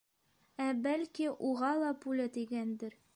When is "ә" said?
0.67-0.69